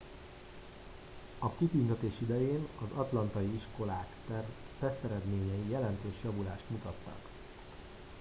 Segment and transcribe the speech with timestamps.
[1.39, 4.07] a kitüntetés idején az atlantai iskolák
[4.79, 7.19] teszteredményei jelentős javulást mutattak